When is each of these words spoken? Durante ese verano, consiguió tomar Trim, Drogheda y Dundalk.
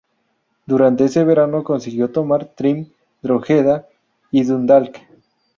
Durante 0.65 1.05
ese 1.05 1.23
verano, 1.23 1.63
consiguió 1.63 2.09
tomar 2.09 2.45
Trim, 2.55 2.89
Drogheda 3.21 3.87
y 4.31 4.43
Dundalk. 4.43 4.99